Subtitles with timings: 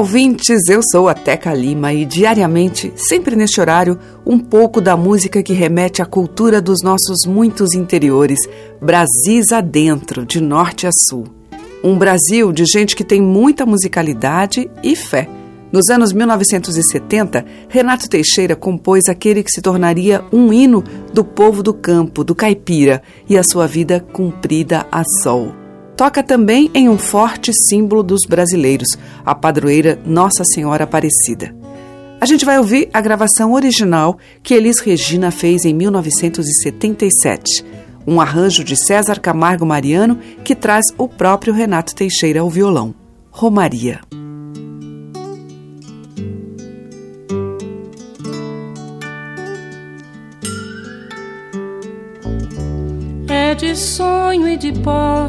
[0.00, 0.66] Ouvintes!
[0.66, 5.52] Eu sou a Teca Lima e diariamente, sempre neste horário, um pouco da música que
[5.52, 8.38] remete à cultura dos nossos muitos interiores,
[8.80, 11.24] Brasis adentro, de norte a sul.
[11.84, 15.28] Um Brasil de gente que tem muita musicalidade e fé.
[15.70, 21.74] Nos anos 1970, Renato Teixeira compôs aquele que se tornaria um hino do povo do
[21.74, 25.59] campo, do caipira, e a sua vida cumprida a sol
[26.00, 28.88] toca também em um forte símbolo dos brasileiros,
[29.22, 31.54] a padroeira Nossa Senhora Aparecida.
[32.18, 37.62] A gente vai ouvir a gravação original que Elis Regina fez em 1977,
[38.06, 42.94] um arranjo de César Camargo Mariano que traz o próprio Renato Teixeira ao violão.
[43.30, 44.00] Romaria.
[53.28, 55.28] É de sonho e de pó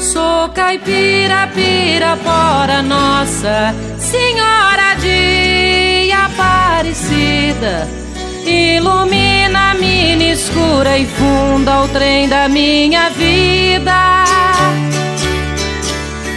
[0.00, 7.86] Sou caipira, pirapora, nossa Senhora de Aparecida.
[8.46, 14.24] Ilumina a mina escura e funda o trem da minha vida.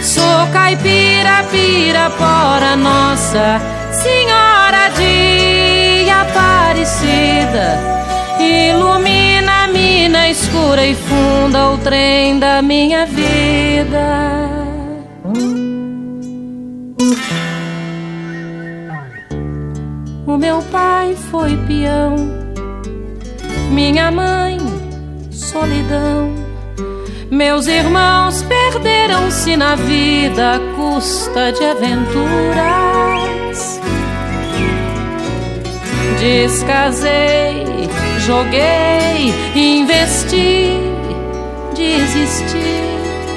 [0.02, 7.80] Sou caipira, pirapora, nossa Senhora de Aparecida.
[8.38, 9.33] Ilumina
[9.64, 14.50] a mina escura e funda o trem da minha vida.
[20.26, 22.14] O meu pai foi peão,
[23.70, 24.58] minha mãe,
[25.30, 26.34] solidão.
[27.30, 33.00] Meus irmãos perderam-se na vida à custa de aventuras.
[36.20, 37.64] Descasei
[38.26, 40.80] joguei, investi,
[41.74, 42.84] desisti.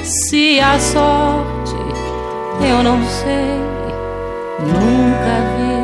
[0.02, 1.76] Se a sorte
[2.62, 3.60] eu não sei,
[4.60, 5.78] nunca vi.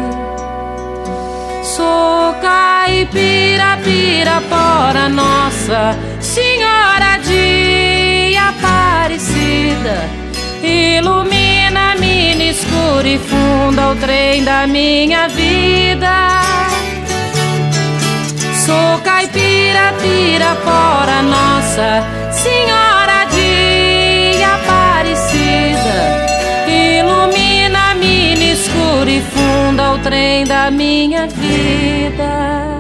[1.64, 10.08] Sou caipira, pirapora, nossa Senhora de Aparecida.
[10.62, 16.44] Ilumina mina escura e funda o trem da minha vida.
[18.74, 22.02] Sou caipira, pirapora, nossa
[22.32, 25.96] Senhora de Aparecida.
[26.66, 32.73] Ilumina mina escura e funda o trem da minha vida.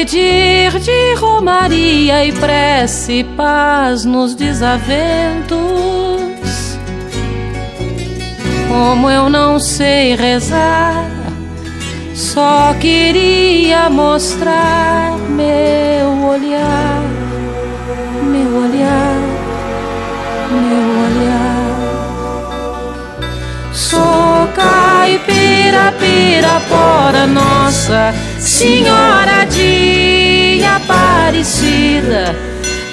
[0.00, 5.58] Pedir de romaria e prece paz nos desaventos.
[8.66, 11.04] Como eu não sei rezar,
[12.14, 17.02] só queria mostrar meu olhar,
[18.22, 19.20] meu olhar,
[20.50, 21.60] meu olhar.
[23.74, 32.34] Sou caipira, pirapora, nossa Senhora de Aparecida.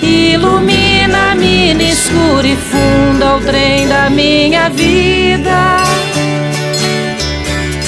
[0.01, 5.77] Ilumina a mina escura e funda o trem da minha vida.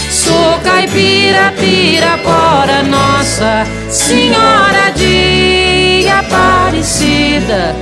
[0.09, 7.75] Sou caipira, pirapora, nossa Senhora de Aparecida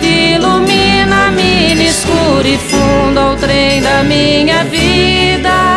[0.00, 5.67] que ilumina mina escura e funda o trem da minha vida.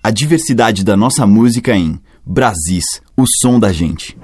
[0.02, 4.16] A diversidade da nossa música em Brasis, o som da gente.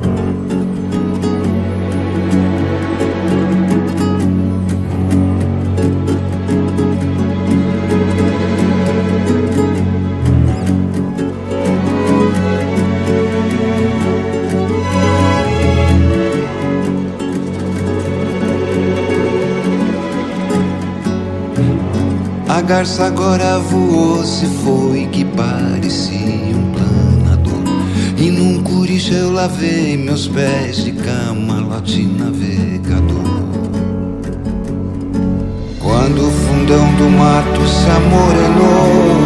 [22.70, 27.64] Garça agora voou, se foi que parecia um planador.
[28.16, 33.42] E num curicho eu lavei meus pés de camalote navegador.
[35.80, 39.16] Quando o fundão do mato se amorenou,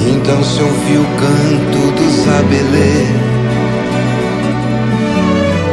[0.00, 3.06] então se ouviu o canto dos abelê.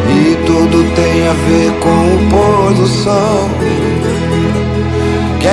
[0.08, 3.50] E tudo tem a ver com o pôr do sol.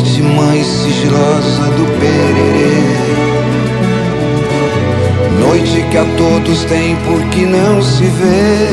[0.00, 3.20] Noite mais sigilosa do pererê.
[5.38, 8.68] Noite que a todos tem porque não se vê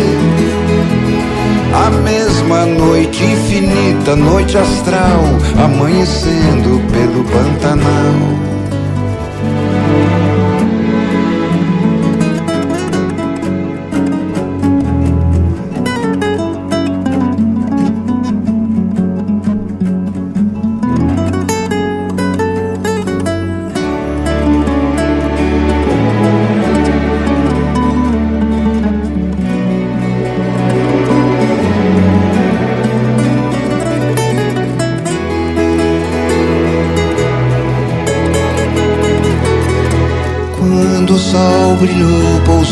[1.74, 5.22] A mesma noite infinita, noite astral
[5.62, 8.57] Amanhecendo pelo Pantanal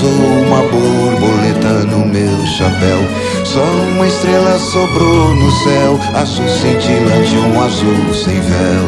[0.08, 3.00] uma borboleta no meu chapéu.
[3.44, 8.86] Só uma estrela sobrou no céu, azul cintilante, um azul sem véu.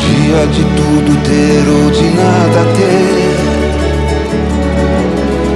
[0.00, 3.54] Dia de tudo ter ou de nada ter.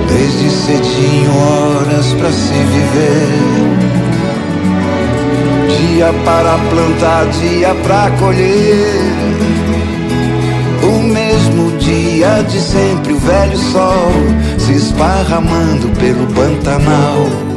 [0.08, 3.88] Desde cedinho, horas pra se viver.
[5.68, 9.12] Dia para plantar, dia pra colher.
[10.82, 11.27] O mesmo
[12.18, 14.12] dia de sempre, o velho sol
[14.58, 17.47] se esparramando pelo Pantanal.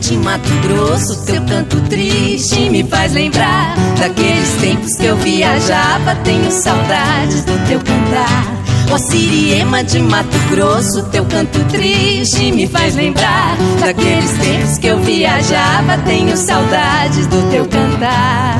[0.00, 6.16] De Mato Grosso, teu canto triste me faz lembrar daqueles tempos que eu viajava.
[6.24, 8.44] Tenho saudades do teu cantar.
[8.90, 14.98] Ó Siriema de Mato Grosso, teu canto triste me faz lembrar daqueles tempos que eu
[14.98, 15.96] viajava.
[16.04, 18.58] Tenho saudades do teu cantar.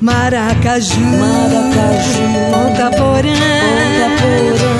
[0.00, 4.77] Maracaju, Maracaju, Ponta Porã, Ponta Porã.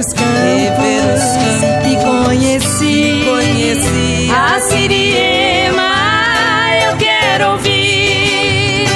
[0.00, 4.30] Os campos, e conheci, Conheci.
[4.30, 5.90] A Siriema.
[6.86, 8.88] Eu quero ouvir,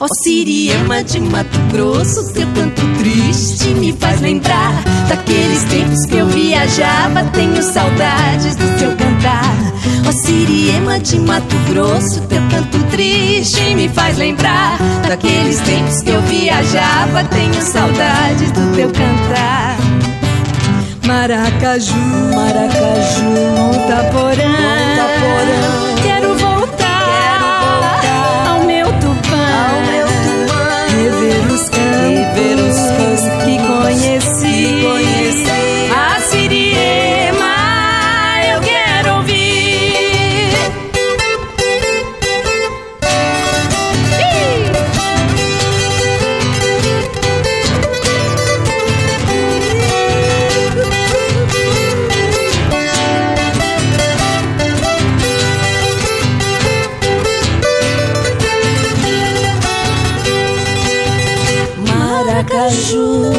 [0.00, 4.72] Ó Siriema de Mato Grosso, teu canto triste me faz lembrar
[5.08, 9.54] Daqueles tempos que eu viajava, tenho saudades do seu cantar.
[10.06, 14.76] Ó Siriema de Mato Grosso, teu canto triste me faz lembrar
[15.08, 19.93] Daqueles tempos que eu viajava, tenho saudades do teu cantar
[21.14, 21.94] Maracaju,
[22.34, 24.93] Maracaju, Montaporã.
[62.34, 63.30] Maracaju,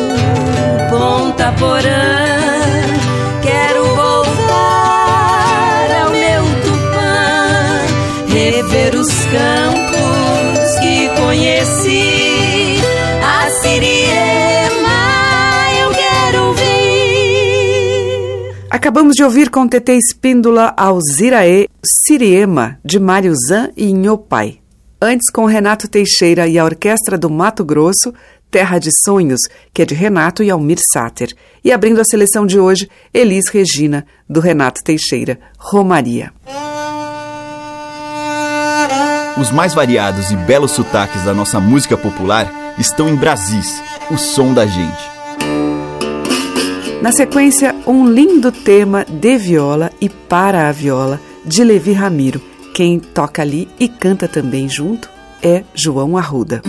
[0.90, 2.16] Ponta Porã.
[3.42, 7.82] Quero voltar ao meu Tupã,
[8.30, 12.80] rever os campos que conheci.
[13.22, 15.02] A Siriema,
[15.82, 16.64] eu quero ouvir.
[18.70, 24.60] Acabamos de ouvir com TT Espíndola Alziraê, Siriema, de Mário Zan e Inhopai.
[25.02, 28.14] Antes, com Renato Teixeira e a Orquestra do Mato Grosso,
[28.56, 29.42] Terra de Sonhos,
[29.74, 31.36] que é de Renato e Almir Sater.
[31.62, 36.32] E abrindo a seleção de hoje, Elis Regina, do Renato Teixeira, Romaria.
[39.38, 44.54] Os mais variados e belos sotaques da nossa música popular estão em Brasis, o som
[44.54, 45.04] da gente.
[47.02, 52.42] Na sequência, um lindo tema de viola e para a viola, de Levi Ramiro.
[52.74, 55.10] Quem toca ali e canta também junto
[55.44, 56.62] é João Arruda.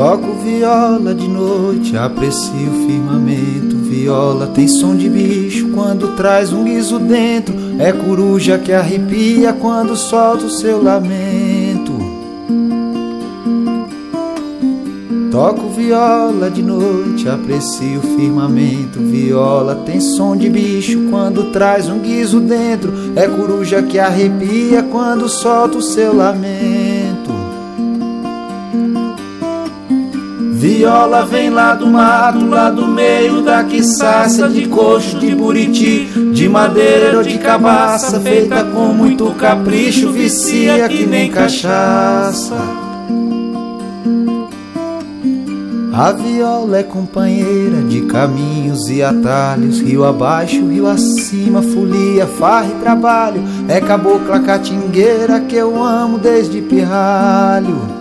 [0.00, 3.76] Toco viola de noite, aprecio o firmamento.
[3.76, 7.54] Viola tem som de bicho quando traz um guiso dentro.
[7.78, 11.92] É coruja que arrepia quando solta o seu lamento.
[15.30, 18.98] Toco viola de noite, aprecio o firmamento.
[19.00, 22.90] Viola tem som de bicho quando traz um guiso dentro.
[23.14, 26.79] É coruja que arrepia quando solta o seu lamento.
[30.60, 36.50] Viola vem lá do mato, lá do meio da quiçaça De coxo, de buriti, de
[36.50, 42.56] madeira ou de cabaça Feita com muito capricho, vicia que nem cachaça.
[45.94, 52.82] A viola é companheira de caminhos e atalhos Rio abaixo, rio acima, folia, farra e
[52.82, 53.42] trabalho.
[53.66, 57.99] É cabocla catingueira que eu amo desde pirralho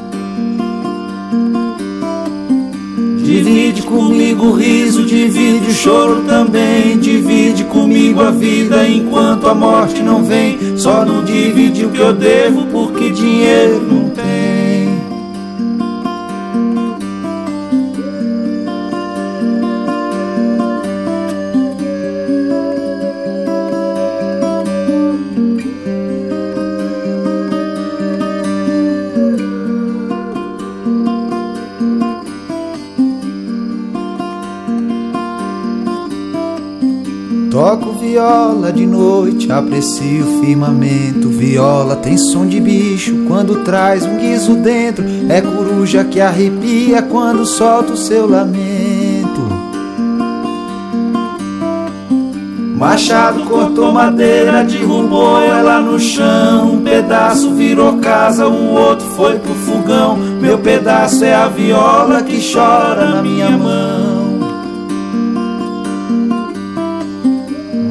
[3.30, 6.98] Divide comigo o riso, divide o choro também.
[6.98, 10.76] Divide comigo a vida enquanto a morte não vem.
[10.76, 14.09] Só não divide o que eu devo porque dinheiro não
[38.40, 41.28] viola de noite, aprecio o firmamento.
[41.28, 45.04] Viola tem som de bicho quando traz um guiso dentro.
[45.28, 49.60] É coruja que arrepia quando solta o seu lamento.
[52.78, 56.76] Machado cortou madeira, derrubou ela no chão.
[56.76, 60.16] Um pedaço virou casa, o outro foi pro fogão.
[60.16, 63.79] Meu pedaço é a viola que chora na minha mão.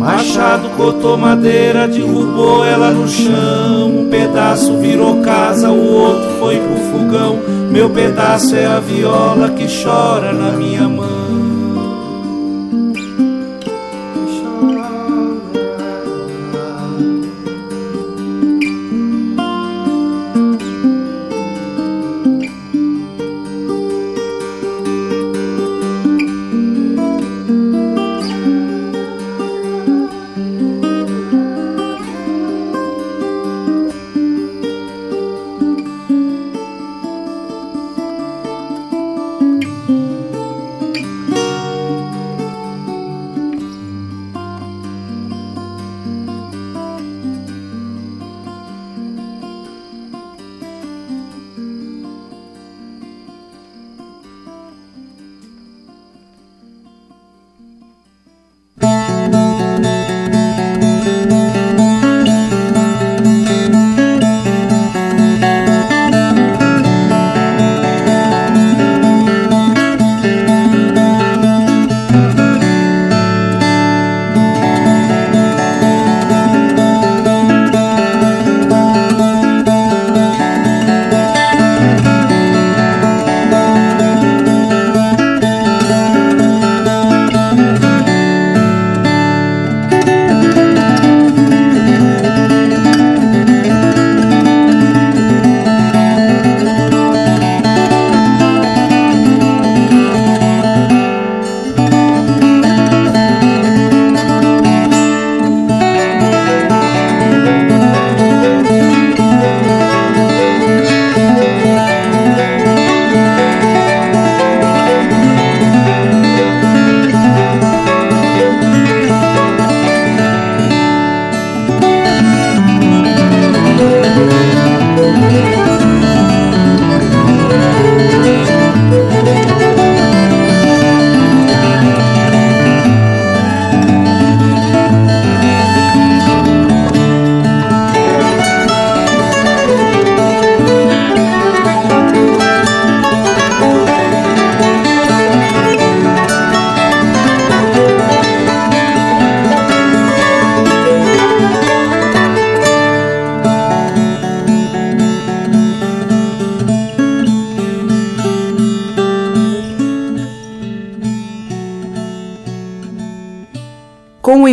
[0.08, 3.88] Machado cortou madeira, derrubou ela no chão.
[3.88, 7.38] Um pedaço virou casa, o outro foi pro fogão.
[7.70, 11.27] Meu pedaço é a viola que chora na minha mão.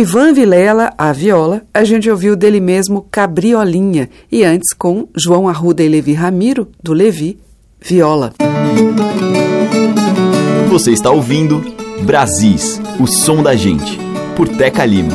[0.08, 5.82] Ivan Vilela, a viola, a gente ouviu dele mesmo Cabriolinha e antes com João Arruda
[5.82, 7.40] e Levi Ramiro, do Levi,
[7.80, 8.32] viola.
[10.68, 11.60] Você está ouvindo
[12.04, 13.98] Brasis, o som da gente,
[14.36, 15.12] por Teca Lima.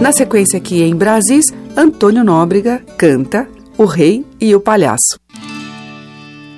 [0.00, 1.46] Na sequência aqui em Brasis,
[1.76, 5.18] Antônio Nóbrega canta O Rei e o Palhaço.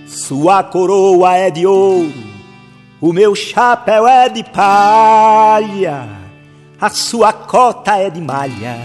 [0.06, 2.12] Sua coroa é de ouro,
[3.00, 6.19] o meu chapéu é de palha
[6.80, 8.78] a sua cota é de malha,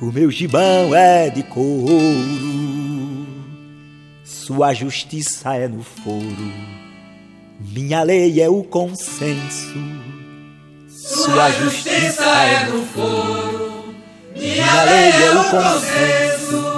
[0.00, 3.26] o meu gibão é de couro.
[4.24, 6.52] Sua justiça é no foro,
[7.60, 9.78] minha lei é o consenso.
[10.88, 13.94] Sua justiça é no foro,
[14.34, 16.72] minha lei é o consenso.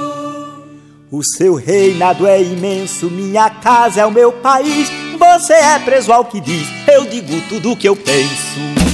[1.10, 4.90] O seu reinado é imenso, minha casa é o meu país.
[5.18, 8.93] Você é preso ao que diz, eu digo tudo o que eu penso.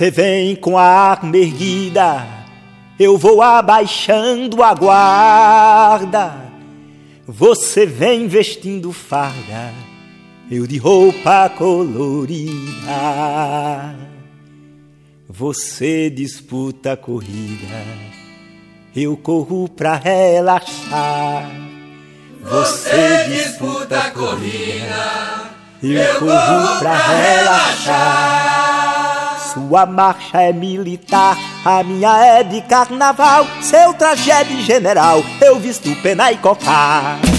[0.00, 2.26] Você vem com a arma erguida,
[2.98, 6.36] eu vou abaixando a guarda.
[7.28, 9.74] Você vem vestindo farda,
[10.50, 12.54] eu de roupa colorida.
[15.28, 17.84] Você disputa a corrida,
[18.96, 21.46] eu corro pra relaxar.
[22.40, 25.50] Você disputa a corrida,
[25.82, 28.60] eu corro pra relaxar.
[29.52, 33.46] Sua marcha é militar, a minha é de carnaval.
[33.60, 37.29] Seu traje é de general, eu visto pena e cocar.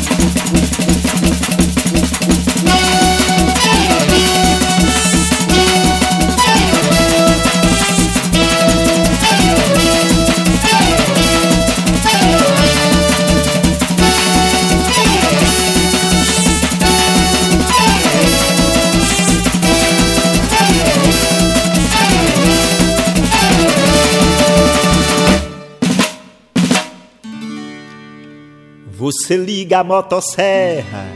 [29.01, 31.07] Você liga a motosserra,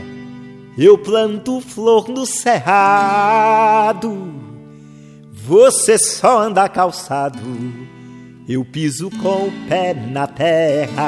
[0.76, 4.34] eu planto flor no cerrado.
[5.32, 7.38] Você só anda calçado,
[8.48, 11.06] eu piso com o pé na terra.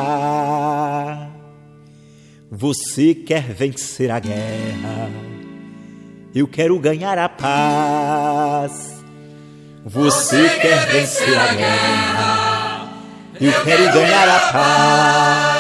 [2.49, 5.11] Você quer vencer a guerra,
[6.33, 9.03] eu quero ganhar a paz.
[9.85, 12.93] Você quer vencer a guerra,
[13.41, 15.58] eu quero ganhar a paz.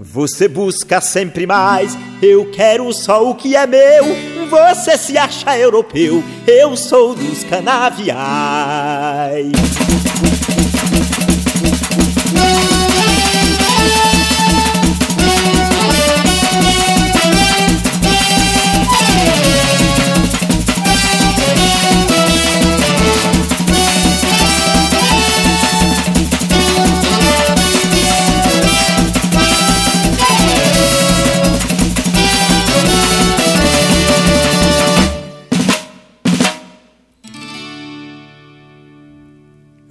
[0.00, 4.04] Você busca sempre mais, eu quero só o que é meu.
[4.48, 8.08] Você se acha europeu, eu sou dos canaviais.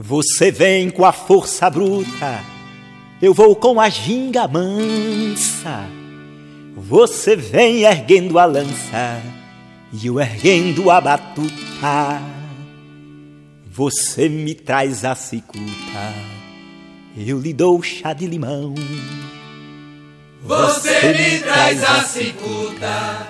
[0.07, 2.41] Você vem com a força bruta,
[3.21, 5.83] eu vou com a ginga mansa.
[6.77, 9.21] Você vem erguendo a lança
[9.91, 12.21] e eu erguendo a batuta.
[13.69, 16.13] Você me traz a cicuta,
[17.17, 18.75] eu lhe dou chá de limão.
[20.41, 23.27] Você me traz a cicuta,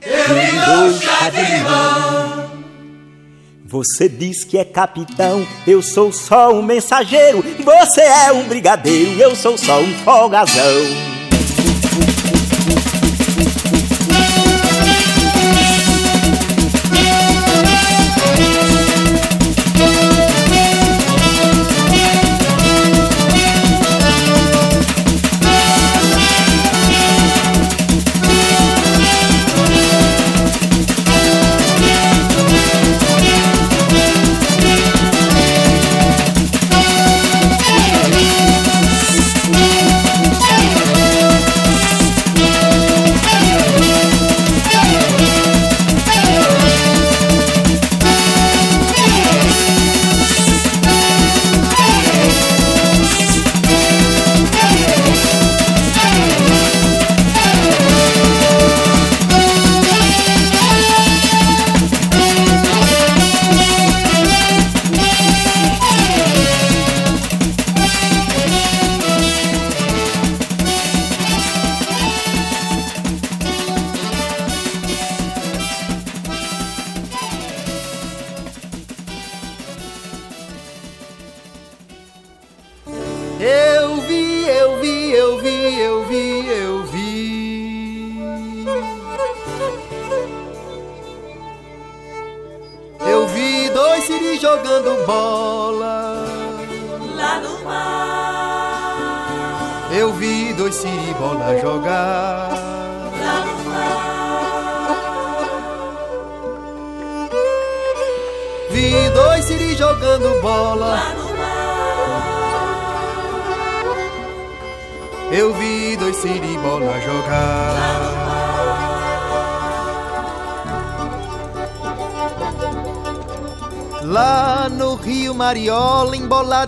[0.00, 2.57] eu lhe dou chá de limão.
[3.70, 7.44] Você diz que é capitão, eu sou só um mensageiro.
[7.62, 11.17] Você é um brigadeiro, eu sou só um folgazão.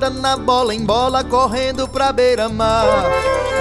[0.01, 2.87] Embolada na bola, em bola, correndo pra beira-mar.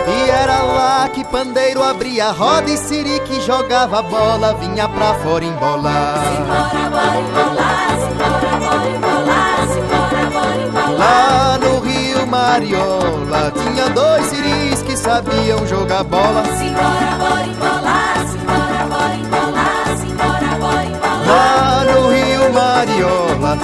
[0.08, 5.14] E era lá que pandeiro abria a roda e siri que jogava bola, vinha pra
[5.16, 6.24] fora embolar.
[6.24, 10.98] Simbora, bora embolar, simbora, bora embolar, simbora, bora embolar.
[10.98, 16.44] Lá no Rio Mariola, tinha dois siris que sabiam jogar bola.
[16.46, 21.28] Simbora, bora embolar, simbora, bora embolar, simbora, bora embolar.
[21.28, 23.58] Lá no Rio Mariola,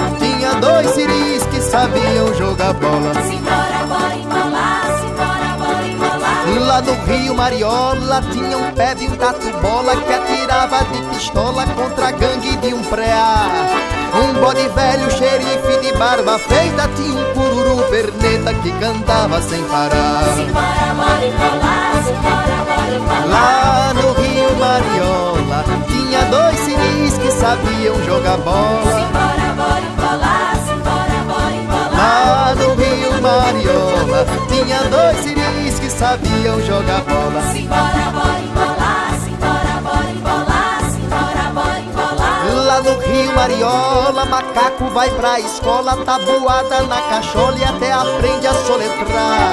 [0.46, 3.12] tinha dois siris que sabiam jogar bola.
[3.24, 6.66] Simbora, bora embolar, simbora, bora embolar.
[6.66, 12.08] Lá no Rio Mariola, tinha um pé de um tatu-bola que atirava de pistola contra
[12.08, 13.48] a gangue de um preá.
[14.14, 20.24] Um bode velho, xerife de barba feita, tinha um cururu perneta que cantava sem parar.
[20.36, 23.28] Simbora, bora embolar, simbora, bora embolar.
[23.28, 28.94] Lá no Rio Mariola, tinha dois siris que sabiam jogar bola.
[28.94, 29.25] Simbora,
[33.20, 37.42] Mariola, tinha dois siris que sabiam jogar bola.
[37.52, 42.66] Simbora, bora embolar, simbora, bora embolar, simbora, bora embolar.
[42.66, 48.54] Lá no Rio Mariola, macaco vai pra escola, tabuada na cachola e até aprende a
[48.54, 49.52] soletrar.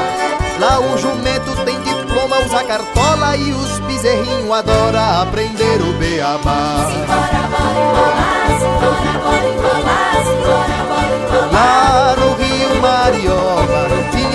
[0.60, 6.88] Lá o jumento tem diploma, usa cartola e os bezerrinhos adoram aprender o beabá.
[6.89, 11.52] Simbora, bora embolar, simbora, bora embolar, simbora, bora embolar.
[11.52, 13.43] Lá no Rio Mariola,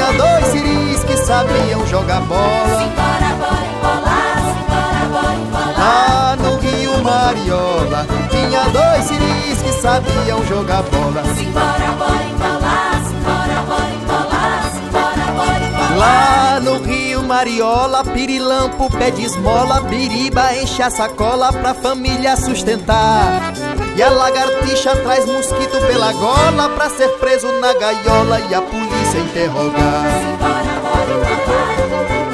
[0.09, 2.79] tinha dois siris que sabiam jogar bola.
[2.79, 5.79] Simbora, bora embolar, simbora, bora embolar.
[5.79, 11.23] Lá no Rio Mariola, tinha dois siris que sabiam jogar bola.
[11.37, 15.99] Simbora, bora embolar, simbora, bora embolar, simbora, bora embolar.
[15.99, 23.53] Lá no Rio Mariola, pirilampo pede esmola, biriba enche a sacola pra família sustentar.
[23.99, 29.19] E a lagartixa traz mosquito pela gola pra ser preso na gaiola e a polícia
[29.19, 30.05] interrogar.
[30.39, 30.79] Bora.
[30.79, 30.79] Bora.
[30.85, 31.19] Bora.
[31.33, 32.29] Bora.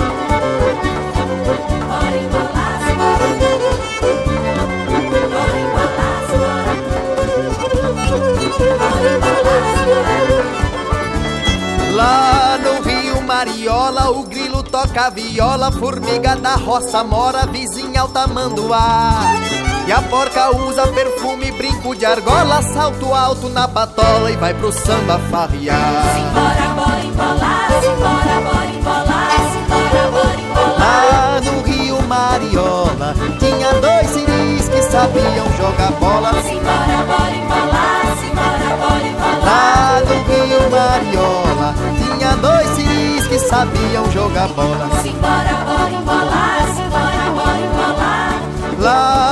[11.94, 18.08] Lá no Rio Mariola, o grilo toca a viola, formiga da roça mora, vizinha ao
[18.08, 19.63] tamanduá.
[19.86, 24.72] E a porca usa perfume, brinco de argola, salto alto na patola e vai pro
[24.72, 25.78] samba farrear.
[26.14, 30.78] Simbora, bora embolar, simbora, bora embolar, simbora, bora embolar.
[30.78, 36.32] Lá no Rio Mariola, tinha dois siris que sabiam jogar bola.
[36.42, 39.44] Simbora, bora embolar, simbora, bora embolar.
[39.44, 44.88] Lá no Rio Mariola, tinha dois siris que sabiam jogar bola.
[45.02, 48.40] Simbora, bora embolar, simbora, bora embolar.
[48.80, 49.23] Lá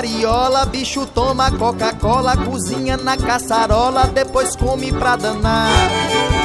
[0.00, 5.68] Mariola, bicho toma Coca-Cola, cozinha na caçarola, depois come pra danar.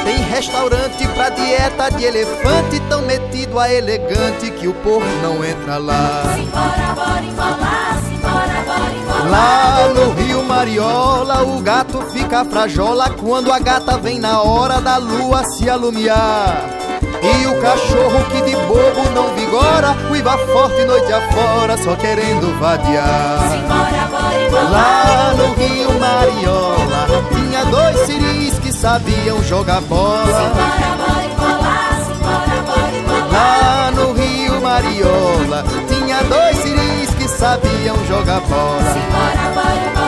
[0.04, 5.78] Tem restaurante pra dieta de elefante, tão metido a elegante que o povo não entra
[5.78, 6.34] lá.
[6.34, 9.30] Simbora, bora embolar, simbora, bora embolar.
[9.30, 14.98] Lá no Rio Mariola, o gato fica frajola quando a gata vem na hora da
[14.98, 16.85] lua se alumiar.
[17.26, 23.40] E o cachorro que de bobo não vigora, uiva forte noite afora, só querendo vadiar.
[23.50, 24.62] Simbora, bora.
[24.70, 30.26] Lá no Rio Mariola, tinha dois siris que sabiam jogar bola.
[30.26, 33.32] Simbora, bora simbora, bora.
[33.32, 38.92] Lá no Rio Mariola, tinha dois siris que sabiam jogar bola.
[38.92, 40.05] Simbora, bora embolar,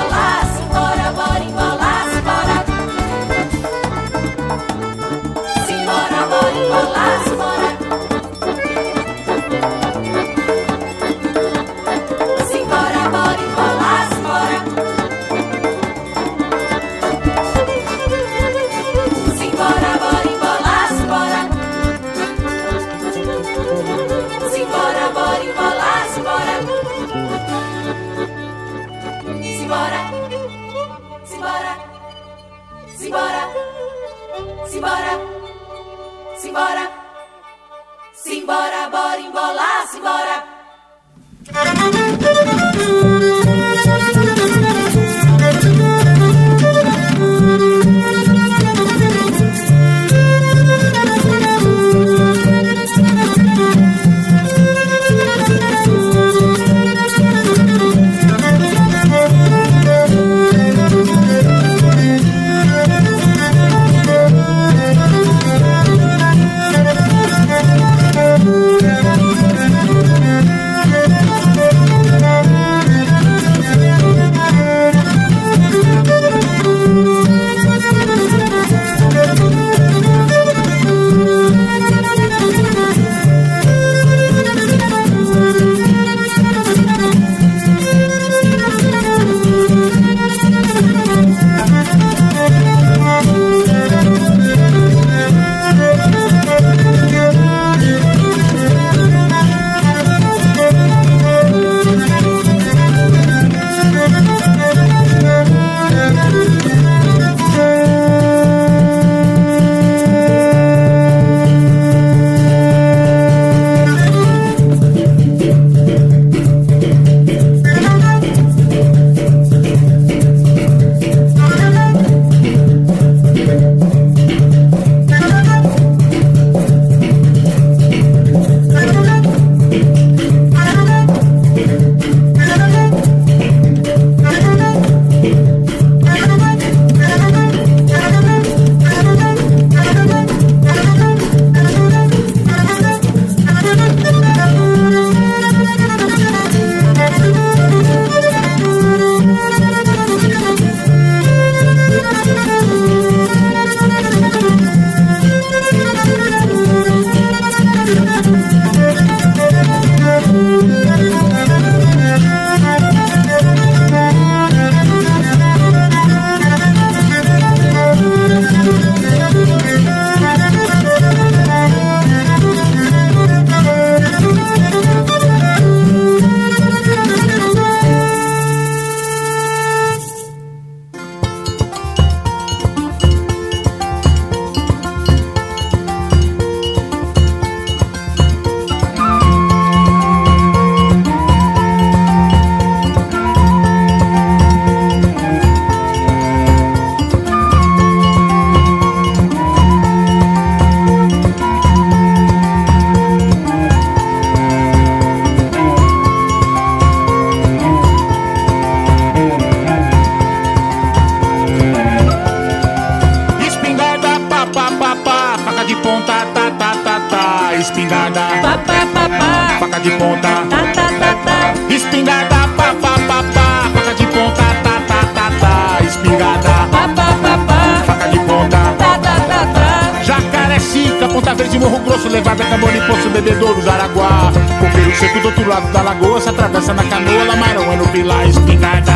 [233.29, 234.33] Bebedouro, Jaraguá.
[234.59, 238.27] Coqueiro seco do outro lado da lagoa, se atravessa na canoa, Lamarão é no Pilar,
[238.27, 238.93] espingarda,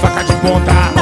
[0.00, 1.01] faca de ponta,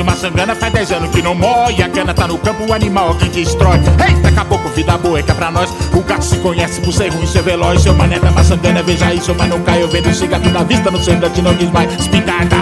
[0.00, 1.82] Engenho, uma sangana, faz 10 anos que não morre.
[1.82, 3.78] A cana tá no campo, o animal que destrói.
[4.08, 5.70] Eita, caboclo, vida boa é que é pra nós.
[5.92, 7.82] O gato se conhece por ser ruim, ser veloz.
[7.82, 9.82] Seu mané da maçangana, veja isso, mas não cai.
[9.82, 11.92] Eu vendo esse gato na vista, no semblante não diz mais.
[12.00, 12.56] Espingarda,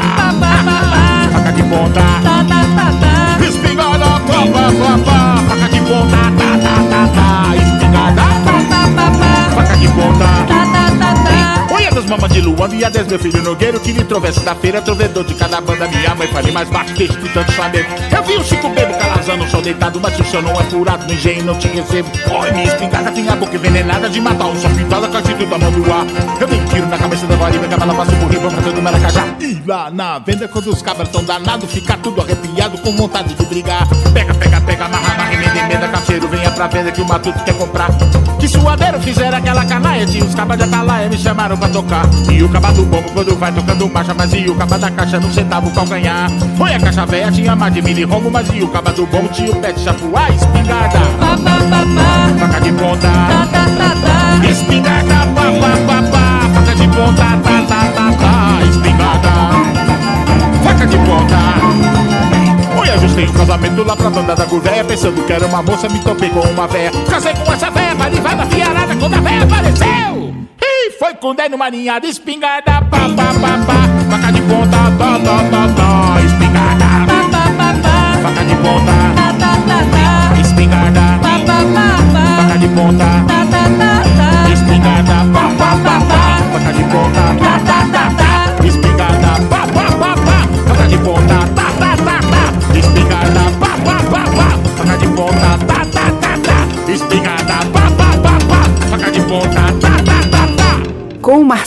[1.32, 2.00] faca de ponta,
[3.48, 4.06] espingarda,
[5.48, 6.18] faca de ponta.
[7.54, 8.24] Espingarda,
[9.54, 10.57] faca de ponta.
[12.08, 15.24] Mamas de Luanda e a des meu filho Nogueiro Que lhe trovessa da feira, trovedor
[15.24, 18.44] de cada banda Minha mãe falei mais baixo que de tanto chamego Eu vi o
[18.44, 21.54] Chico Bebo calazando sol deitado Mas se o senhor não é furado no engenho não
[21.58, 25.20] te recebo Oi, minha espingarda tem a boca envenenada De matar só pintada com a
[25.20, 26.06] atitude da mão do ar.
[26.40, 29.24] Eu dei tiro na cabeça da varinha, que ela passa por riba pra do Maracajá.
[29.40, 33.44] E lá na venda quando os cabras tão danados Fica tudo arrepiado com vontade de
[33.46, 33.86] brigar.
[34.12, 37.54] Pega, pega, pega, amarra, amarra, emenda, emenda Cacheiro, venha pra venda que o matuto quer
[37.54, 37.88] comprar.
[38.38, 41.97] Que suadeiro fizeram aquela canaia Tinha os cabas de atalaia, me chamaram pra tocar
[42.30, 45.18] E o caba do bombo quando vai tocando marcha Mas e o caba da caixa
[45.18, 48.62] no centavo calcanhar Foi a caixa velha, tinha mais de mil e rombo Mas e
[48.62, 50.98] o caba do bombo tinha o pé de chapuá Espingarda,
[52.38, 53.08] faca de ponta.
[54.48, 59.30] Espingarda, pá, pá, pá, pá Faca de ponta, tá, tá, tá, tá Espingarda,
[60.62, 62.78] faca de ponta.
[62.80, 65.98] Oi, ajustei um casamento lá pra banda da Gurvéia Pensando que era uma moça, me
[65.98, 66.92] topei com uma véia.
[67.10, 70.27] Casei com essa véia, vai levar na fiarada Quando a véia apareceu
[70.98, 73.78] foi com 10 numa linha de espingarda, pá, pá, pá, pá.
[74.10, 76.18] Faca de ponta, tó, tó, tó, tó.
[76.26, 78.18] Espingarda, pá, pá, pá, pá.
[78.22, 80.40] Faca de ponta, tá, tá, tá, tá.
[80.40, 82.42] Espingarda, pá, pá, pá, pá.
[82.42, 83.37] Faca de ponta, tá,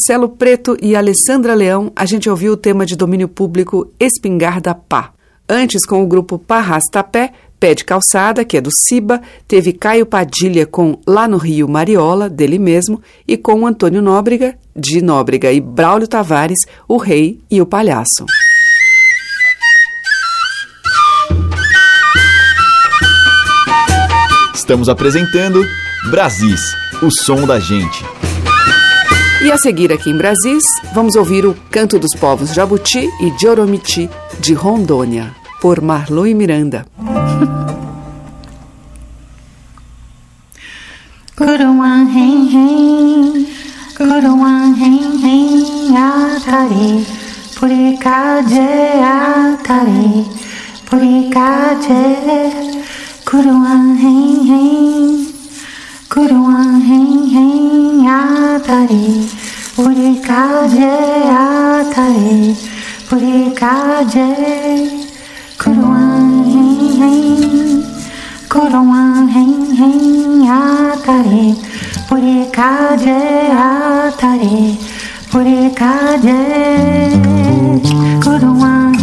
[0.02, 5.12] Marcelo Preto e Alessandra Leão, a gente ouviu o tema de domínio público Espingarda Pá.
[5.48, 10.66] Antes, com o grupo Parrastapé, Pé de Calçada, que é do Ciba, teve Caio Padilha
[10.66, 16.08] com Lá no Rio Mariola, dele mesmo, e com Antônio Nóbrega, de Nóbrega, e Braulio
[16.08, 18.26] Tavares, o Rei e o Palhaço.
[24.56, 25.64] Estamos apresentando
[26.10, 28.04] Brasis, o som da gente.
[29.44, 34.08] E a seguir aqui em Brasis, vamos ouvir o Canto dos Povos Jabuti e Joromiti,
[34.40, 36.86] de Rondônia, por Marlon e Miranda.
[56.12, 59.06] kuruan hen hen, atare,
[59.76, 60.96] purikaje
[61.32, 62.56] atare,
[63.08, 64.30] purikaje,
[65.62, 67.84] kuruan hen hen.
[68.52, 71.46] Kuruan hen hen atare,
[72.10, 73.22] purikaje
[73.68, 74.58] atare,
[75.32, 76.42] purikaje.
[78.26, 78.94] Kuruan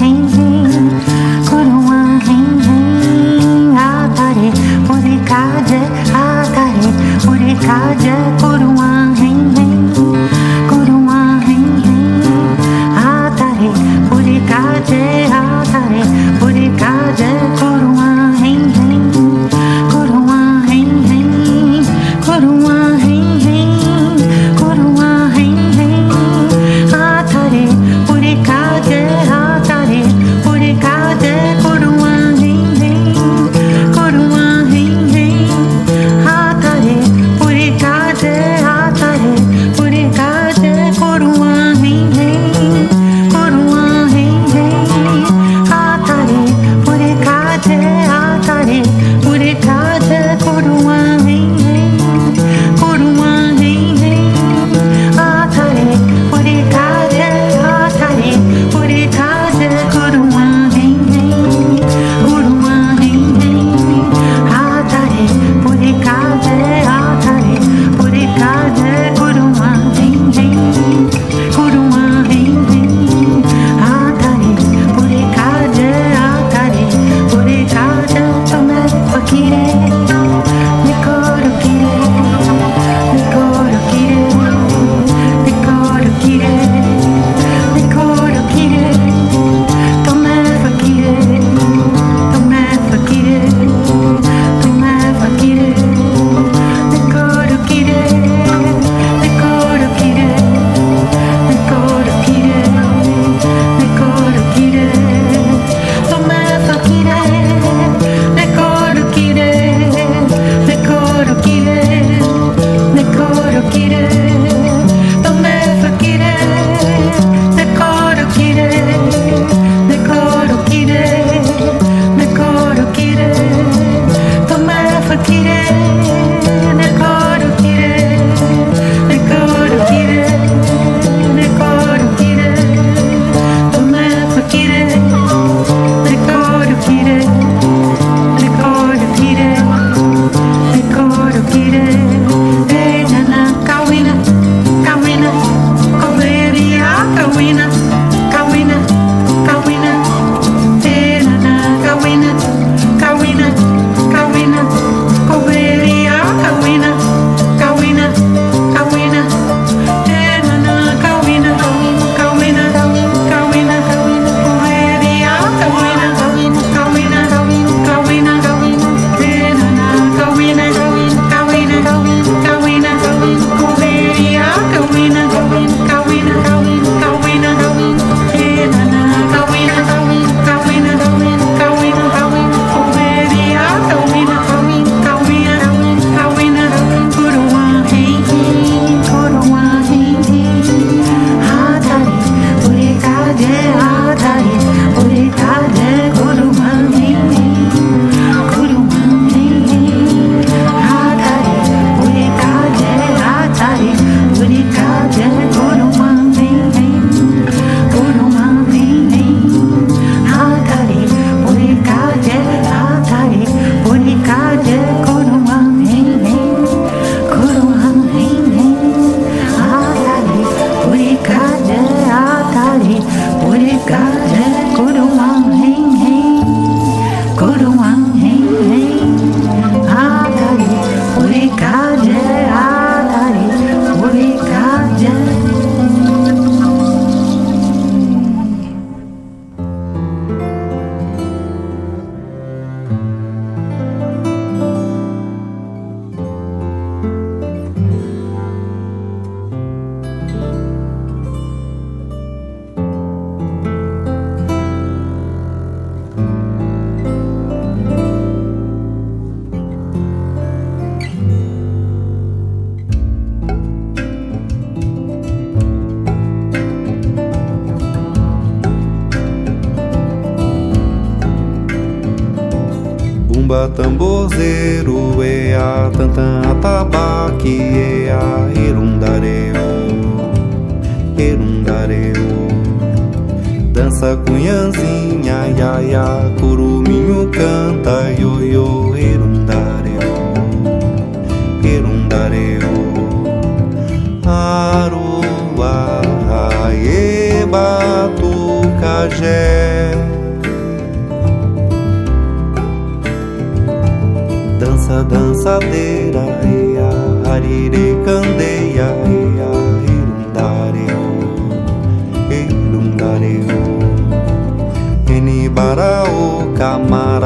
[7.58, 8.18] purikaje.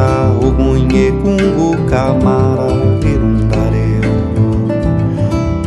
[0.03, 2.69] Camara, ogunhe, kungu, camara,
[3.05, 4.13] irundareu,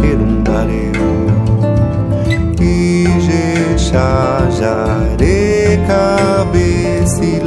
[0.03, 1.05] irundareu.
[2.59, 4.09] Ijexá,
[4.57, 7.45] jare, cabecilê.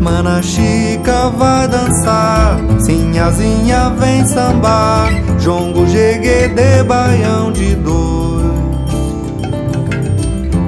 [0.00, 6.52] Mana Chica vai dançar, Sinhazinha vem sambar, Jongo, jegue,
[6.84, 8.39] baião de dois.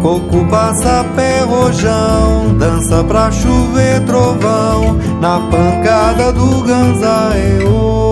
[0.03, 8.03] Coco, passa, pé, rojão, dança pra chover trovão, na pancada do ganzaeô.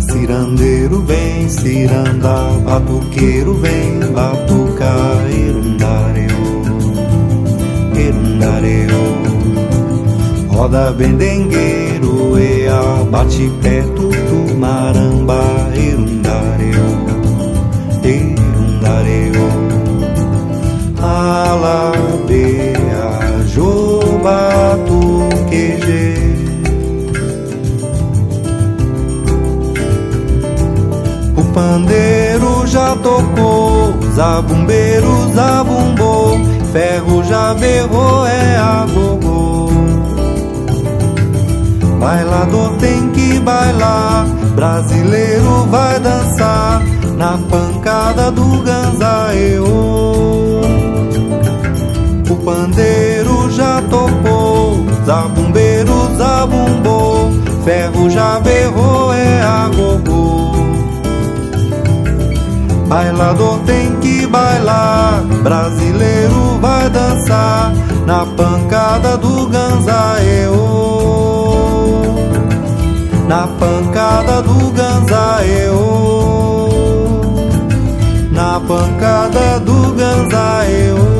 [0.00, 6.28] Cirandeiro vem, ciranda, batuqueiro vem, batucar, irundareu,
[7.96, 9.14] irundareu.
[10.50, 15.42] Roda bendengueiro, ea, bate pé, tutu, maramba,
[15.74, 17.13] irundareu,
[19.02, 19.48] irundareu.
[21.02, 22.38] Alabea,
[23.46, 26.14] joba, tuqueje.
[31.36, 36.38] O pandeiro já tocou, zabumbeiro zabumbou,
[36.72, 39.70] ferro já berrou, é a gogô.
[41.98, 49.64] Bailador tem que bailar, brasileiro vai dançar na pancada do ganzaeô.
[52.30, 57.30] O pandeiro já tocou, zabumbeiro zabumbou,
[57.64, 60.52] ferro já berrou, é a gogô.
[62.88, 67.72] Bailador tem que bailar, brasileiro vai dançar
[68.06, 70.54] na pancada do ganzaeô.
[73.26, 76.23] Na pancada do ganzaeô.
[78.34, 81.14] Na pancada do ganzaeô.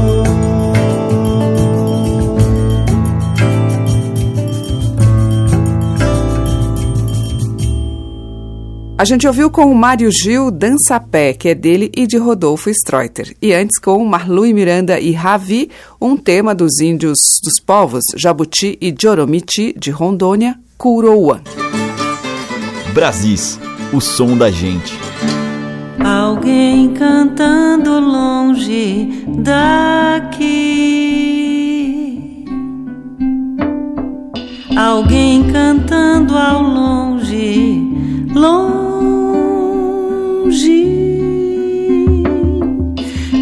[8.97, 12.71] A gente ouviu com o Mário Gil Dança Pé, que é dele e de Rodolfo
[12.71, 13.37] Streuter.
[13.43, 15.69] E antes com Marlui Miranda e Ravi,
[16.01, 21.43] um tema dos índios dos povos Jabuti e Joromiti de Rondônia, Curoa.
[22.95, 23.59] Brasis,
[23.93, 24.99] o som da gente.
[26.03, 30.85] Alguém cantando longe daqui.
[34.77, 37.81] Alguém cantando ao longe,
[38.33, 38.65] longe.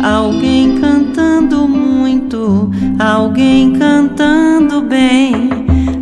[0.03, 5.51] Alguém cantando muito, alguém cantando bem.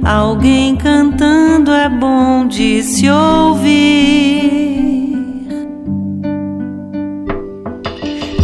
[0.05, 5.10] Alguém cantando é bom de se ouvir.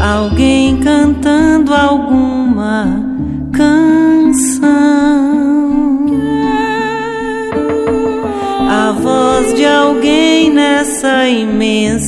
[0.06, 3.04] Alguém cantando alguma
[3.52, 4.56] canção.
[8.70, 12.06] A voz de alguém nessa imensidão.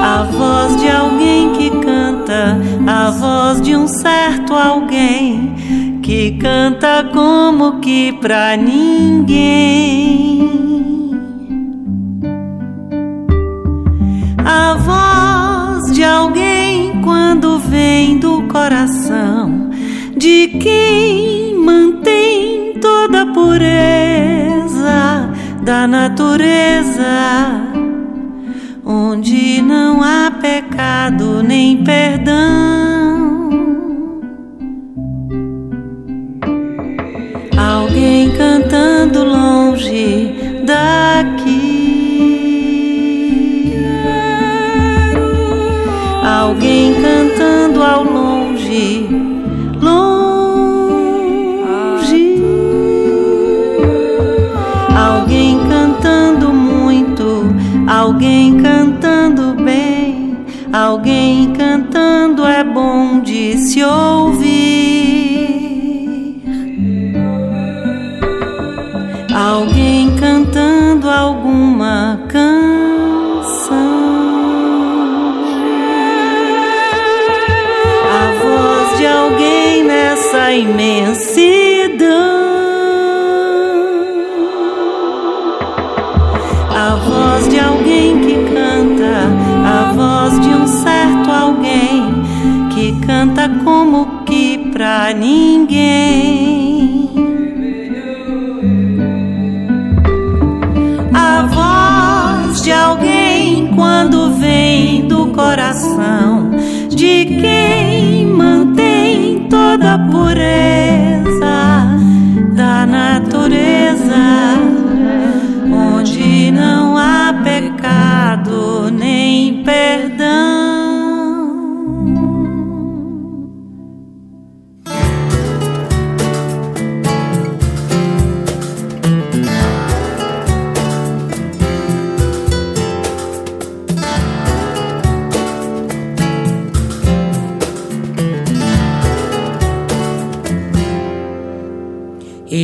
[0.00, 2.56] A voz de alguém que canta,
[2.86, 9.90] a voz de um certo alguém que canta como que pra ninguém.
[14.44, 19.70] A voz de alguém quando vem do coração
[20.16, 23.70] de quem mantém toda a pureza
[25.62, 27.04] da natureza,
[28.84, 33.20] onde não há pecado nem perdão.
[37.56, 40.19] Alguém cantando longe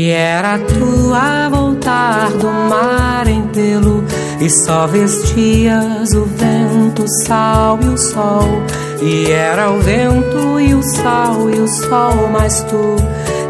[0.06, 4.04] E era tu a voltar do mar em pelo
[4.40, 8.48] E só vestias o vento, o sal e o sol.
[9.02, 12.94] E era o vento e o sal e o sol Mas tu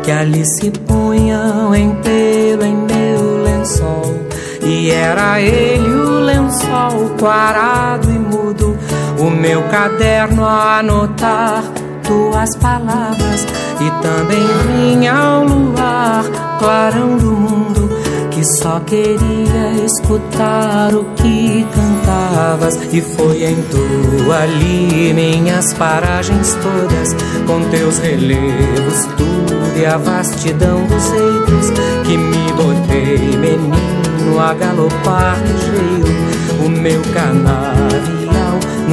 [0.02, 4.14] que ali se punham em pelo em meu lençol.
[4.62, 8.78] E era ele o lençol quarado e mudo
[9.18, 13.46] O meu caderno a anotar tuas palavras
[13.80, 16.24] e também vinha ao luar,
[16.58, 17.90] clarão do mundo,
[18.30, 22.76] que só queria escutar o que cantavas.
[22.92, 27.14] E foi em tu ali minhas paragens todas,
[27.46, 31.70] com teus relevos, tudo e a vastidão dos eitos,
[32.06, 38.25] que me botei menino a galopar ligeiro, o meu canavial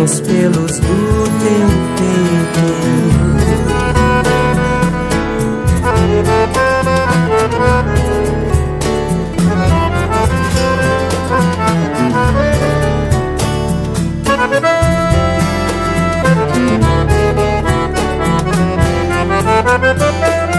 [0.04, 2.68] nos pelos do teu peito.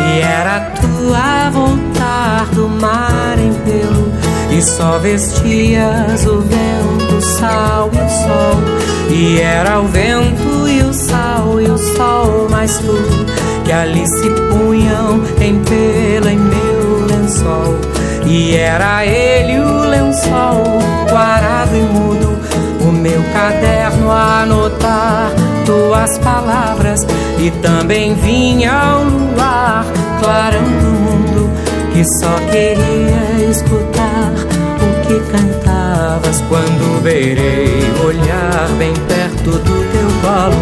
[0.00, 4.10] E era tu a voltar do mar em pelo
[4.50, 10.82] E só vestias o vento, o sal e o sol E era o vento e
[10.82, 17.06] o sal e o sol Mas tu que ali se punham em pelo em meu
[17.06, 17.78] lençol.
[18.26, 20.78] E era ele o lençol,
[21.10, 22.38] quarado e mudo
[22.80, 25.30] O meu caderno a anotar
[25.64, 27.00] tuas palavras.
[27.38, 29.84] E também vinha ao luar,
[30.20, 31.50] clarão do mundo
[31.92, 34.32] Que só queria escutar
[34.70, 34.73] o
[35.14, 40.56] que cantavas Quando verei olhar bem perto do teu colo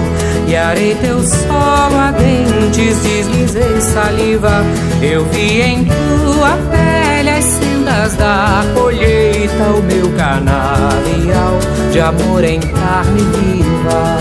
[0.47, 4.63] e arei teu solo a dentes, deslizei saliva.
[5.01, 11.59] Eu vi em tua pele as sendas da colheita, o meu canavial
[11.91, 14.19] de amor em carne viva.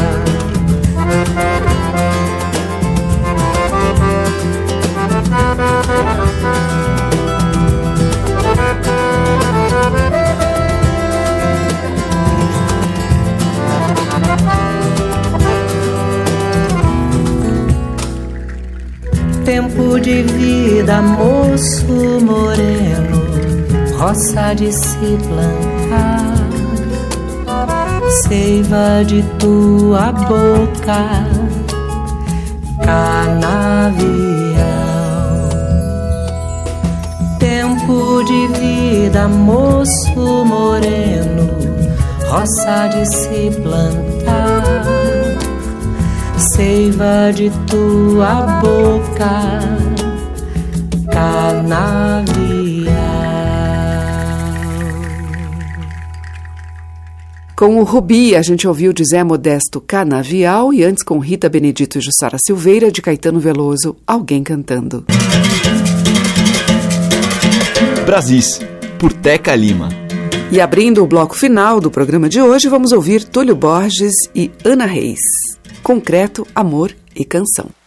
[19.52, 23.22] Tempo de vida, moço moreno,
[23.98, 26.38] roça de se plantar,
[28.24, 31.28] seiva de tua boca,
[32.82, 34.00] canavial.
[37.38, 41.50] Tempo de vida, moço moreno,
[42.30, 44.61] roça de se plantar
[46.62, 49.60] seiva de tua boca,
[57.56, 61.98] Com o Rubi, a gente ouviu de Zé Modesto Canavial e antes com Rita Benedito
[61.98, 65.06] e Jussara Silveira, de Caetano Veloso, Alguém Cantando.
[68.06, 68.60] Brasis,
[68.98, 69.90] por Teca Lima.
[70.52, 74.86] E abrindo o bloco final do programa de hoje, vamos ouvir Túlio Borges e Ana
[74.86, 75.20] Reis.
[75.84, 77.81] Concreto, Amor e Canção.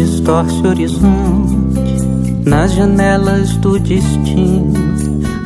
[0.00, 2.00] Distorce horizonte
[2.46, 4.72] nas janelas do destino,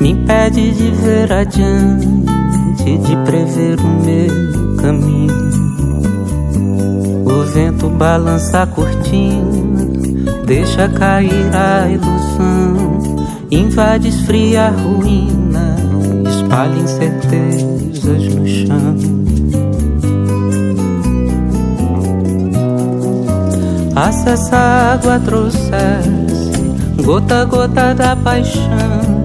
[0.01, 5.35] me impede de ver adiante, de prever o meu caminho.
[7.27, 9.87] O vento balança a cortina,
[10.47, 15.77] deixa cair a ilusão, invade, esfria a ruína,
[16.29, 19.14] espalha incertezas no chão.
[23.97, 25.75] Acessa a água, trouxesse
[27.05, 29.25] Gota a gota da paixão.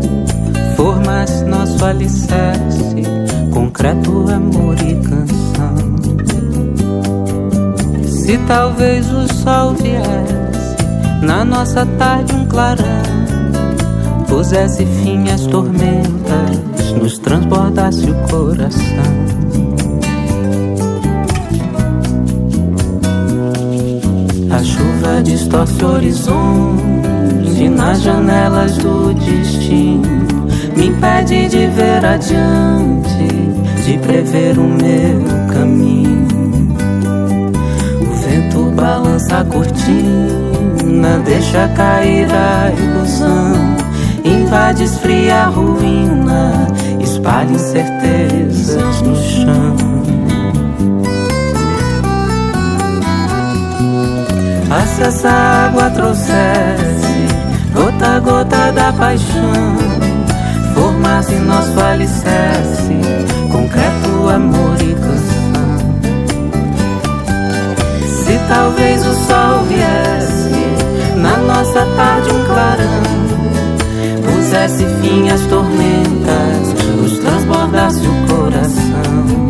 [0.75, 3.03] Forma-se nosso alicerce
[3.51, 5.39] Concreto, amor e canção.
[8.05, 12.85] Se talvez o sol viesse Na nossa tarde um clarão
[14.27, 19.28] Pusesse fim às tormentas Nos transbordasse o coração
[24.59, 30.03] A chuva distorce horizonte nas janelas do destino.
[30.75, 33.25] Me impede de ver adiante,
[33.85, 36.27] de prever o meu caminho.
[38.01, 43.53] O vento balança a cortina, deixa cair a ilusão.
[44.25, 46.67] Invade, esfria a ruína,
[46.99, 48.88] espalha incertezas
[54.69, 57.27] Passa essa água trouxesse
[57.73, 59.75] Gota a gota da paixão
[60.75, 62.93] Formasse nosso alicerce
[63.51, 65.89] Concreto, amor e canção.
[68.05, 73.09] Se talvez o sol viesse Na nossa tarde um clarão
[74.23, 79.49] Pusesse fim às tormentas Nos transbordasse o coração.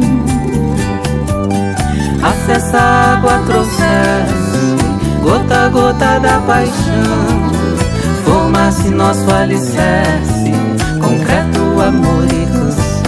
[2.24, 4.39] Acessa a água trouxesse
[5.20, 7.52] gota a gota da paixão,
[8.26, 10.52] formasse nosso alicerce,
[11.02, 13.00] concreto, amor e canção.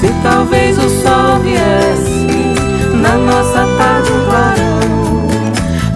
[0.00, 2.26] Se talvez o sol viesse
[2.94, 5.26] na nossa tarde um clarão,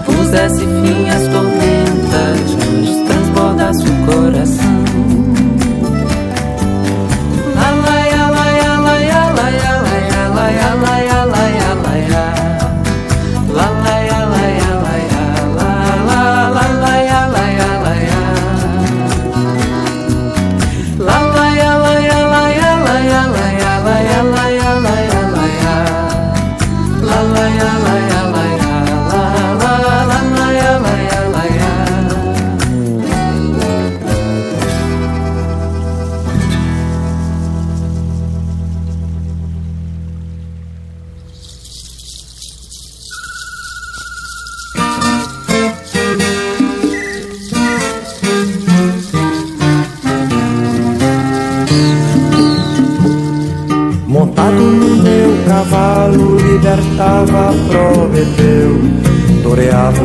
[0.05, 4.70] pusesse fim às tormentas, nos transbordasse o coração.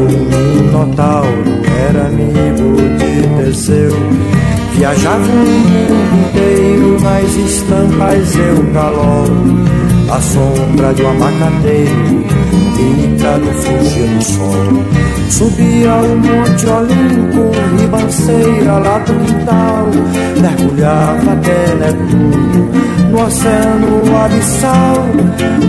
[0.09, 3.91] Minotauro, era amigo de Teseu.
[4.75, 9.31] Viajava o mundo inteiro nas estampas eu galop,
[10.11, 12.25] a sombra de um abacateiro,
[13.41, 14.85] Fugia do sol.
[15.31, 19.87] Subia o Monte Olimpo, ribanceira lá do quintal,
[20.41, 25.07] mergulhava até Netuno no oceano abissal.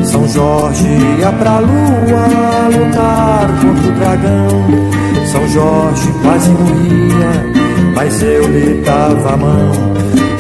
[0.04, 0.88] São Jorge
[1.20, 4.66] ia pra lua lutar contra o dragão.
[5.32, 7.46] São Jorge quase morria,
[7.96, 9.72] mas eu lhe dava a mão.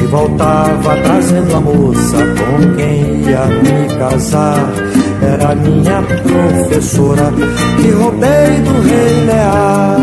[0.01, 4.71] E voltava trazendo a moça com quem ia me casar.
[5.28, 7.34] Era minha professora
[7.82, 9.97] que roubei do rei Lear.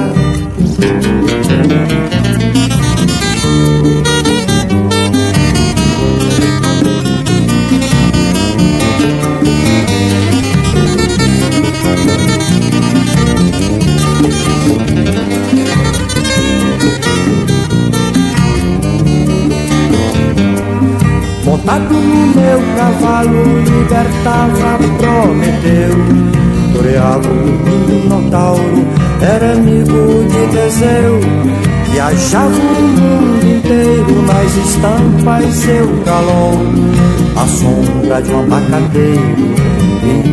[21.64, 25.96] Montado no meu cavalo, libertava Prometeu.
[26.74, 28.86] Toreava o Minotauro,
[29.22, 31.20] era amigo de Teseu.
[31.90, 36.58] Viajava o mundo inteiro nas estampas seu calor.
[37.34, 39.54] A sombra de um abacateiro,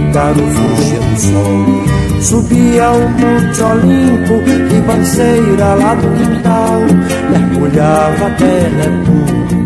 [0.10, 2.22] Ícaro fugia do sol.
[2.22, 6.82] Subia o Monte Olimpo, ribanceira lá do quintal,
[7.32, 9.61] mergulhava até Netuno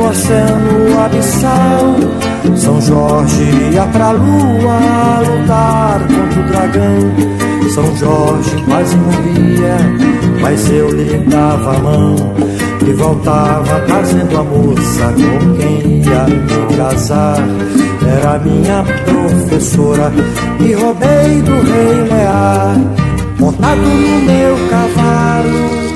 [0.00, 1.96] no oceano abissal.
[2.56, 7.70] São Jorge ia pra lua lutar contra o dragão.
[7.74, 9.76] São Jorge quase morria,
[10.40, 12.16] mas eu lhe dava a mão.
[12.86, 17.38] E voltava trazendo a moça com quem ia me casar.
[18.06, 20.10] Era minha professora
[20.58, 22.76] e roubei do rei Lear,
[23.38, 25.89] montado no meu cavalo.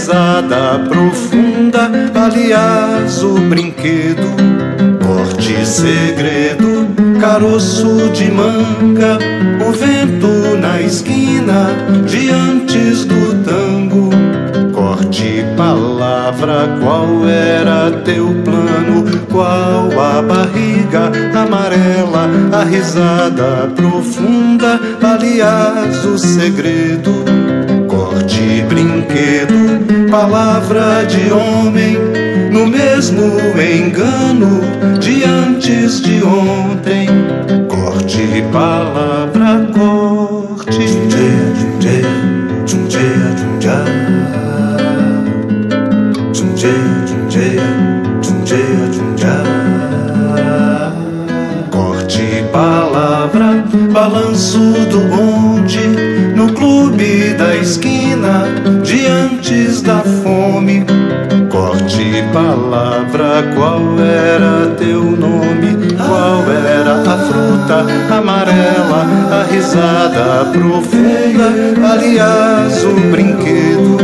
[0.00, 4.30] Risada profunda, aliás, o brinquedo?
[5.06, 6.88] Corte segredo,
[7.20, 9.18] caroço de manga,
[9.68, 11.66] o vento na esquina,
[12.06, 14.08] diante do tango.
[14.72, 19.04] Corte palavra, qual era teu plano?
[19.30, 27.12] Qual a barriga amarela, a risada profunda, aliás, o segredo?
[27.86, 29.69] Corte brinquedo,
[30.10, 31.96] palavra de homem,
[32.50, 33.22] no mesmo
[33.60, 34.60] engano
[34.98, 37.08] de antes de ontem.
[37.68, 40.40] Corte palavra, corte.
[51.70, 54.58] Corte palavra, balanço
[54.90, 55.49] do bonde,
[63.20, 65.76] palavra, qual era teu nome?
[65.96, 71.52] Qual era a fruta amarela, a risada profunda,
[71.92, 73.98] aliás, o brinquedo?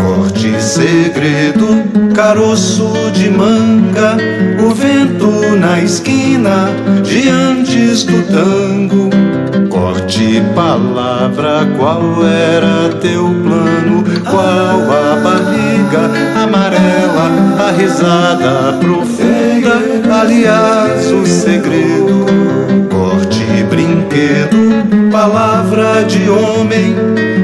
[0.00, 4.16] Corte segredo, caroço de manga,
[4.64, 6.68] o vento na esquina,
[7.02, 9.10] diante do tango.
[9.68, 14.04] Corte palavra, qual era teu plano?
[14.24, 16.10] Qual a barriga
[16.42, 16.93] amarela,
[17.64, 19.80] a risada profunda,
[20.20, 22.26] aliás, o segredo?
[22.90, 26.94] Corte brinquedo, palavra de homem,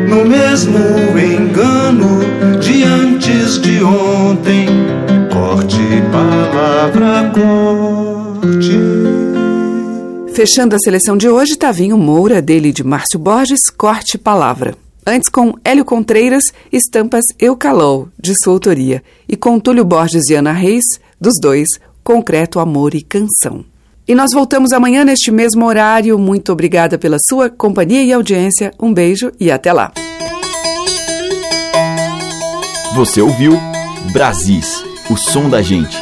[0.09, 0.79] no mesmo
[1.19, 2.21] engano,
[2.61, 4.67] diante de ontem.
[5.33, 8.79] Corte palavra, corte.
[10.35, 14.75] Fechando a seleção de hoje, Tavinho Moura, dele de Márcio Borges, Corte Palavra.
[15.07, 19.03] Antes com Hélio Contreiras, Estampas Eucalol, de sua autoria.
[19.29, 20.85] E com Túlio Borges e Ana Reis,
[21.21, 21.69] dos dois,
[22.05, 23.65] Concreto, Amor e Canção.
[24.07, 26.19] E nós voltamos amanhã neste mesmo horário.
[26.19, 28.73] Muito obrigada pela sua companhia e audiência.
[28.81, 29.93] Um beijo e até lá.
[32.95, 33.53] Você ouviu
[34.13, 35.97] Brasis, o som da gente,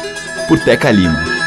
[0.47, 1.38] por Teca Lima.